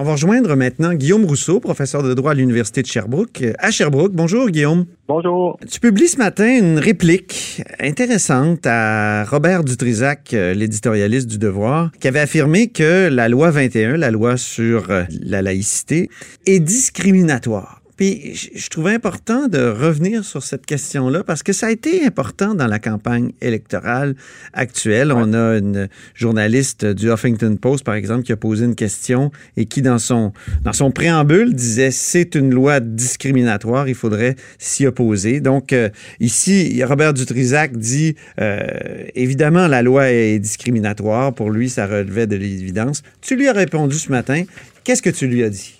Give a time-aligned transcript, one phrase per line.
[0.00, 3.44] On va rejoindre maintenant Guillaume Rousseau, professeur de droit à l'Université de Sherbrooke.
[3.58, 4.86] À Sherbrooke, bonjour Guillaume.
[5.06, 5.58] Bonjour.
[5.70, 12.08] Tu publies ce matin une réplique intéressante à Robert Dutrisac, euh, l'éditorialiste du Devoir, qui
[12.08, 16.08] avait affirmé que la loi 21, la loi sur euh, la laïcité,
[16.46, 17.79] est discriminatoire.
[18.00, 22.54] Puis je trouvais important de revenir sur cette question-là parce que ça a été important
[22.54, 24.14] dans la campagne électorale
[24.54, 25.12] actuelle.
[25.12, 29.66] On a une journaliste du Huffington Post, par exemple, qui a posé une question et
[29.66, 35.40] qui, dans son, dans son préambule, disait c'est une loi discriminatoire, il faudrait s'y opposer.
[35.40, 38.62] Donc, euh, ici, Robert Dutrisac dit euh,
[39.14, 41.34] évidemment, la loi est discriminatoire.
[41.34, 43.02] Pour lui, ça relevait de l'évidence.
[43.20, 44.44] Tu lui as répondu ce matin.
[44.84, 45.79] Qu'est-ce que tu lui as dit?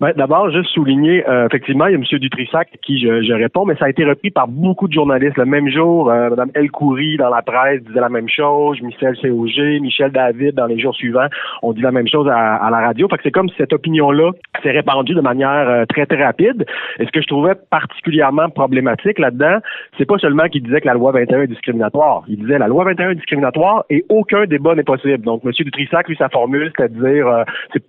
[0.00, 2.18] Ben, D'abord, juste souligner, euh, effectivement, il y a M.
[2.18, 5.38] Dutrissac qui je, je, réponds, mais ça a été repris par beaucoup de journalistes.
[5.38, 9.16] Le même jour, euh, Mme El Khoury dans la presse disait la même chose, Michel
[9.22, 11.28] COG, Michel David dans les jours suivants
[11.62, 13.08] ont dit la même chose à, à la radio.
[13.08, 14.32] Fait que c'est comme si cette opinion-là
[14.62, 16.66] s'est répandue de manière euh, très, très rapide.
[16.98, 19.58] Et ce que je trouvais particulièrement problématique là-dedans,
[19.96, 22.24] c'est pas seulement qu'il disait que la loi 21 est discriminatoire.
[22.28, 25.24] Il disait la loi 21 est discriminatoire et aucun débat n'est possible.
[25.24, 25.52] Donc, M.
[25.52, 27.82] Dutrissac, lui, sa formule, c'est-à-dire, euh, c'est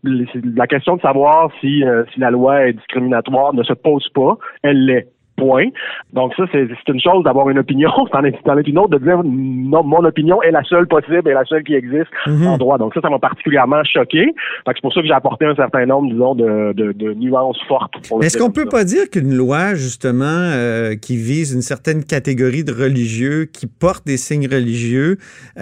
[0.56, 4.38] la question de savoir si euh, si la loi est discriminatoire ne se pose pas,
[4.64, 5.08] elle l'est.
[5.38, 5.70] Point.
[6.14, 9.22] Donc ça, c'est une chose d'avoir une opinion, c'en est, est, une autre de dire
[9.24, 12.48] non, mon opinion est la seule possible et la seule qui existe mm -hmm.
[12.48, 12.78] en droit.
[12.80, 14.34] Donc ça, ça m'a particulièrement choqué.
[14.66, 17.94] C'est pour ça que j'ai apporté un certain nombre, disons, de, de, de nuances fortes.
[18.24, 22.74] Est-ce qu'on peut pas dire qu'une loi, justement, euh, qui vise une certaine catégorie de
[22.86, 25.12] religieux, qui porte des signes religieux,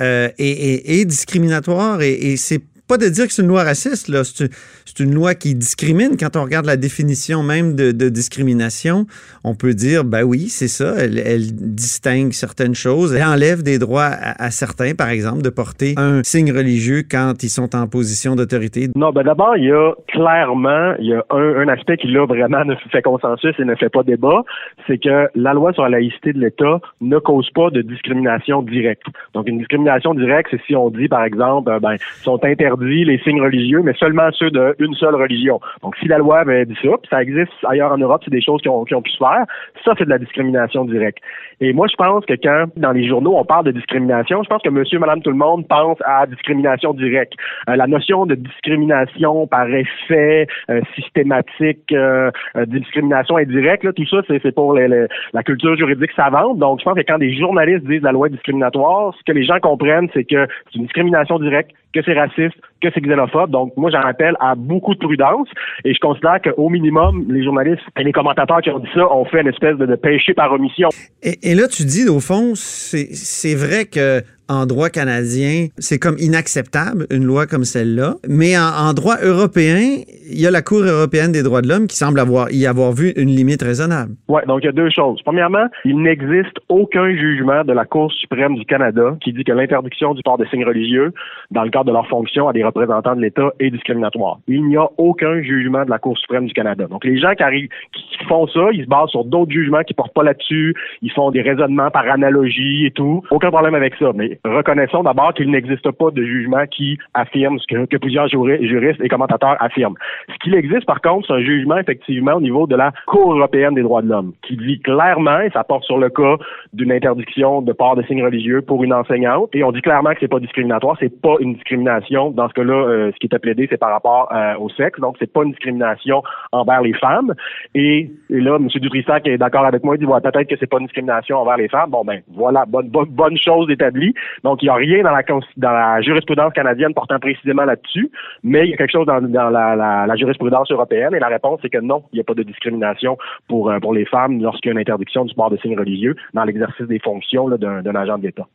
[0.06, 3.64] euh, est, est, est, discriminatoire et, et c'est pas de dire que c'est une loi
[3.64, 4.22] raciste, là.
[4.24, 6.18] C'est une loi qui discrimine.
[6.20, 9.06] Quand on regarde la définition même de, discrimination,
[9.44, 10.94] on peut dire, ben oui, c'est ça.
[11.00, 13.16] Elle, distingue certaines choses.
[13.16, 17.50] Elle enlève des droits à, certains, par exemple, de porter un signe religieux quand ils
[17.50, 18.90] sont en position d'autorité.
[18.96, 22.64] Non, ben d'abord, il y a clairement, il y a un, aspect qui, là, vraiment
[22.64, 24.44] ne fait consensus et ne fait pas débat.
[24.86, 29.08] C'est que la loi sur la laïcité de l'État ne cause pas de discrimination directe.
[29.34, 33.42] Donc, une discrimination directe, c'est si on dit, par exemple, ben, sont interdits les signes
[33.42, 35.60] religieux, mais seulement ceux d'une seule religion.
[35.82, 38.62] Donc, si la loi avait dit ça, ça existe ailleurs en Europe, c'est des choses
[38.62, 39.46] qui ont, pu se faire,
[39.84, 41.20] ça, c'est de la discrimination directe.
[41.62, 44.62] Et moi, je pense que quand, dans les journaux, on parle de discrimination, je pense
[44.62, 47.34] que monsieur, madame, tout le monde pense à discrimination directe.
[47.70, 52.32] Euh, la notion de discrimination par effet euh, systématique, euh,
[52.68, 56.58] discrimination indirecte, tout ça, c'est pour la culture juridique savante.
[56.60, 59.46] Donc, je pense que quand des journalistes disent la loi est discriminatoire, ce que les
[59.46, 63.50] gens comprennent, c'est que c'est une discrimination directe, que c'est raciste, que c'est xénophobe.
[63.50, 65.48] Donc, moi, j'en appelle à beaucoup de prudence
[65.86, 69.26] et je considère qu'au minimum, les journalistes et les commentateurs qui ont dit ça ont
[69.26, 70.90] fait une espèce de, péché par omission.
[71.24, 77.08] Et, là, tu dis, au fond, c'est vrai que en droit canadien, c'est comme inacceptable,
[77.10, 78.16] une loi comme celle-là.
[78.28, 81.96] Mais en, droit européen, il y a la Cour européenne des droits de l'homme qui
[81.96, 84.14] semble avoir, y avoir vu une limite raisonnable.
[84.28, 85.22] Oui, donc il y a deux choses.
[85.24, 90.14] Premièrement, il n'existe aucun jugement de la Cour suprême du Canada qui dit que l'interdiction
[90.14, 91.14] du port de signes religieux
[91.52, 94.40] dans le cadre de leur fonction à des représentants de l'État est discriminatoire.
[94.48, 96.88] Il n'y a aucun jugement de la Cour suprême du Canada.
[96.88, 99.94] Donc les gens qui, arrivent, qui font ça, ils se basent sur d'autres jugements qui
[99.94, 103.22] portent pas là-dessus, ils font des raisonnements par analogie et tout.
[103.32, 104.12] Aucun problème avec ça.
[104.16, 109.08] Mais reconnaissons d'abord qu'il n'existe pas de jugement qui affirme ce que, plusieurs juristes et
[109.08, 109.96] commentateurs affirment.
[110.30, 113.74] Ce qu'il existe, par contre, c'est un jugement, effectivement, au niveau de la Cour européenne
[113.76, 116.36] des droits de l'homme, qui dit clairement, et ça porte sur le cas
[116.74, 120.20] d'une interdiction de port de signes religieux pour une enseignante, et on dit clairement que
[120.20, 122.32] c'est pas discriminatoire, c'est pas une discrimination.
[122.32, 125.16] Dans ce cas-là, euh, ce qui est plaidé, c'est par rapport euh, au sexe, donc
[125.20, 127.34] c'est pas une discrimination envers les femmes.
[127.74, 128.68] Et, là, M.
[128.68, 131.58] Dutrissac est d'accord avec moi, il dit, ouais, peut-être que c'est pas une discrimination envers
[131.58, 131.92] les femmes.
[131.92, 134.14] Bon, ben, voilà, bonne, bonne, bonne chose établie.
[134.44, 135.24] Donc, il n'y a rien dans la,
[135.58, 138.10] dans la jurisprudence canadienne portant précisément là-dessus,
[138.44, 141.28] mais il y a quelque chose dans, dans la, la, la, jurisprudence européenne et la
[141.28, 143.18] réponse c'est que non, il n'y a pas de discrimination
[143.48, 146.16] pour, euh, pour les femmes lorsqu'il y a une interdiction du port de signes religieux
[146.34, 148.48] dans l'exercice des fonctions d'un agent de l'État.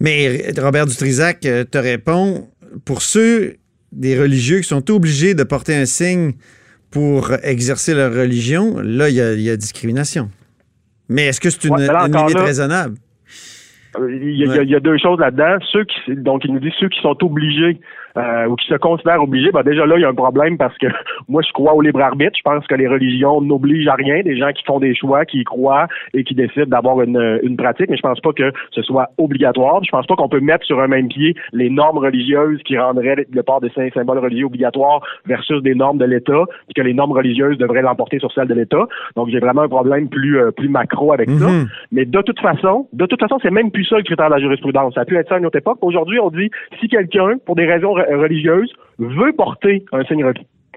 [0.00, 2.48] Mais Robert Dutrisac euh, te répond,
[2.84, 3.56] pour ceux
[3.92, 6.32] des religieux qui sont obligés de porter un signe
[6.90, 10.30] pour exercer leur religion, là, il y a, il y a discrimination.
[11.08, 12.96] Mais est-ce que c'est une, ouais, une limite là, raisonnable?
[13.98, 14.62] Il y, a, ouais.
[14.62, 15.58] il y, a, deux choses là-dedans.
[15.72, 17.80] Ceux qui, donc, il nous dit ceux qui sont obligés
[18.16, 20.76] euh, ou qui se considèrent obligés, ben déjà là, il y a un problème parce
[20.78, 20.86] que
[21.30, 22.36] moi, je crois au libre arbitre.
[22.36, 24.22] Je pense que les religions n'obligent à rien.
[24.22, 27.56] Des gens qui font des choix, qui y croient et qui décident d'avoir une, une
[27.56, 29.82] pratique, mais je pense pas que ce soit obligatoire.
[29.84, 33.26] Je pense pas qu'on peut mettre sur un même pied les normes religieuses qui rendraient
[33.32, 37.12] le port des symboles religieux obligatoire versus des normes de l'État, et que les normes
[37.12, 38.84] religieuses devraient l'emporter sur celles de l'État.
[39.16, 41.38] Donc, j'ai vraiment un problème plus euh, plus macro avec mm -hmm.
[41.38, 41.50] ça.
[41.50, 41.68] Mm-hmm.
[41.92, 44.40] Mais de toute façon, de toute façon, c'est même plus ça le critère de la
[44.40, 44.94] jurisprudence.
[44.94, 45.78] Ça a pu être ça à une autre époque.
[45.82, 47.92] Aujourd'hui, on dit si quelqu'un, pour des raisons
[48.24, 50.24] religieuse veut porter un signe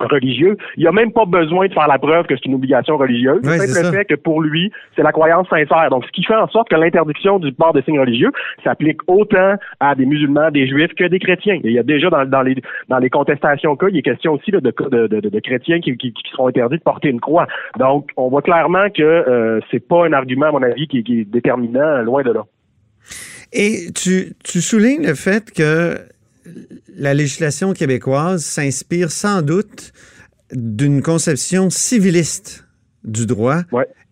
[0.10, 3.40] religieux, il a même pas besoin de faire la preuve que c'est une obligation religieuse.
[3.44, 5.90] c'est le fait que pour lui, c'est la croyance sincère.
[5.90, 8.32] Donc, ce qui fait en sorte que l'interdiction du port de signes religieux
[8.64, 11.60] s'applique autant à des musulmans, des juifs que des chrétiens.
[11.64, 12.56] il y a déjà dans, les
[12.90, 16.48] dans les contestations cas, il est question aussi de, de, de, chrétiens qui, qui, seront
[16.48, 17.48] interdits de porter une croix.
[17.80, 21.22] Donc, on voit clairement que euh, c'est pas un argument, à mon avis, qui, qui
[21.22, 22.44] est déterminant, loin de là.
[23.52, 25.98] Et tu, tu soulignes le fait que
[26.96, 29.94] la législation québécoise s'inspire sans doute
[30.52, 32.66] d'une conception civiliste
[33.04, 33.62] du droit.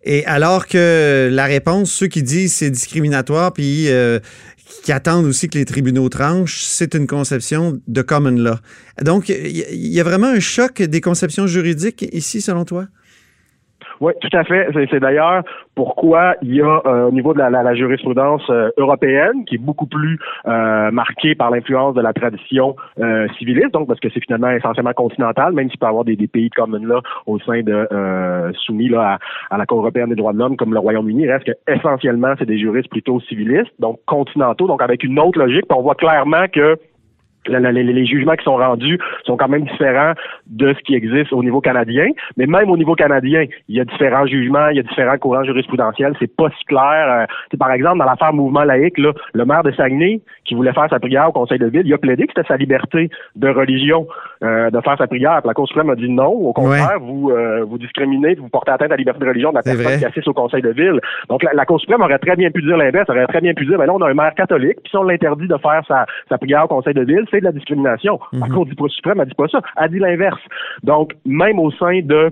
[0.04, 4.18] Et alors que la réponse, ceux qui disent c'est discriminatoire, puis euh,
[4.82, 8.56] qui attendent aussi que les tribunaux tranchent, c'est une conception de common law.
[9.02, 12.88] Donc, il y a vraiment un choc des conceptions juridiques ici, selon toi?
[14.00, 14.68] Oui, tout à fait.
[14.90, 15.42] C'est d'ailleurs
[15.74, 19.86] pourquoi il y a euh, au niveau de la, jurisprudence euh, européenne, qui est beaucoup
[19.86, 22.76] plus euh, marquée par l'influence de la tradition
[23.38, 26.48] civiliste, donc parce que c'est finalement essentiellement continental, même s'il peut y avoir des, pays
[26.48, 27.88] de common là au sein de
[28.64, 29.18] soumis là
[29.50, 32.46] à, la Cour européenne des droits de l'homme, comme le Royaume-Uni, reste que essentiellement c'est
[32.46, 35.64] des juristes plutôt civilistes, donc continentaux, donc avec une autre logique.
[35.70, 36.76] on voit clairement que
[37.46, 40.12] les, jugements qui sont rendus sont quand même différents
[40.46, 42.08] de ce qui existe au niveau canadien.
[42.36, 45.44] Mais même au niveau canadien, il y a différents jugements, il y a différents courants
[45.44, 46.14] jurisprudentiels.
[46.18, 47.26] C'est pas si clair.
[47.52, 50.88] Euh, par exemple, dans l'affaire mouvement laïque, là, le maire de Saguenay, qui voulait faire
[50.90, 54.06] sa prière au Conseil de ville, il a plaidé que c'était sa liberté de religion
[54.42, 55.40] euh, de faire sa prière.
[55.44, 56.32] la Cour suprême a dit non.
[56.32, 59.56] Au contraire, vous euh, vous discriminez, vous portez atteinte à la liberté de religion de
[59.56, 61.00] la personne qui assiste au Conseil de ville.
[61.28, 63.08] Donc la, Cour suprême aurait très bien pu dire l'inverse.
[63.08, 65.04] aurait très bien pu dire, ben là, on a un maire catholique, puis si on
[65.04, 68.20] l'interdit de faire sa, sa prière au Conseil de ville, c'est de la discrimination.
[68.32, 68.52] La mhm.
[68.52, 70.40] Cour suprême a dit pas ça, a dit l'inverse.
[70.82, 72.30] Donc, même au sein de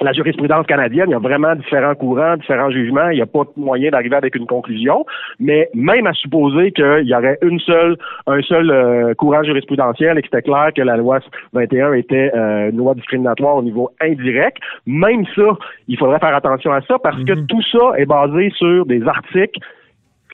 [0.00, 3.44] la jurisprudence canadienne, il y a vraiment différents courants, différents jugements, il n'y a pas
[3.56, 5.06] moyen d'arriver avec une conclusion,
[5.38, 7.96] mais même à supposer qu'il y aurait une seule,
[8.26, 11.20] un seul euh, courant jurisprudentiel et que c'était clair que la loi
[11.52, 15.56] 21 était euh, une loi discriminatoire au niveau indirect, même ça,
[15.86, 17.46] il faudrait faire attention à ça parce que mhm.
[17.46, 19.60] tout ça est basé sur des articles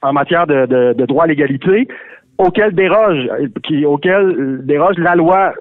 [0.03, 1.87] en matière de, de, de droit à l'égalité
[2.41, 3.29] auquel déroge,
[3.63, 5.53] qui, auquel déroge la loi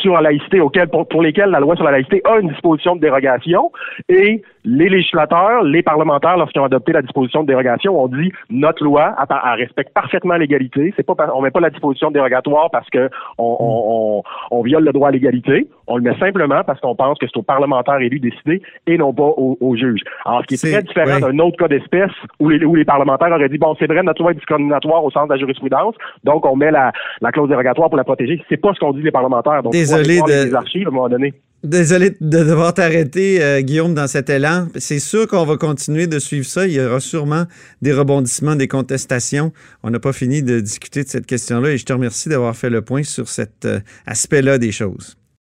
[0.00, 2.96] sur la laïcité, auquel, pour, pour, lesquels la loi sur la laïcité a une disposition
[2.96, 3.72] de dérogation
[4.08, 8.84] et les législateurs, les parlementaires, lorsqu'ils ont adopté la disposition de dérogation, ont dit notre
[8.84, 9.14] loi
[9.56, 10.92] respecte parfaitement l'égalité.
[10.96, 15.08] C'est pas on met pas la disposition dérogatoire parce que on, on, viole le droit
[15.08, 15.68] à l'égalité.
[15.86, 19.12] On le met simplement parce qu'on pense que c'est aux parlementaires élus décider et non
[19.12, 20.02] pas aux, juges.
[20.24, 23.32] Alors, ce qui est, très différent d'un autre cas d'espèce où les, où les parlementaires
[23.32, 25.94] auraient dit bon, c'est vrai, notre loi est discriminatoire au sens de la jurisprudence,
[26.24, 28.42] donc on met la, la clause dérogatoire pour la protéger.
[28.48, 29.62] C'est pas ce qu'ont dit les parlementaires.
[29.62, 30.46] Donc, Désolé de.
[30.46, 31.34] Les archives à un moment donné.
[31.62, 34.66] Désolé de devoir t'arrêter, euh, Guillaume, dans cet élan.
[34.76, 36.66] C'est sûr qu'on va continuer de suivre ça.
[36.66, 37.46] Il y aura sûrement
[37.82, 39.52] des rebondissements, des contestations.
[39.84, 42.68] On n'a pas fini de discuter de cette question-là et je te remercie d'avoir fait
[42.68, 45.16] le point sur cet euh, aspect-là des choses.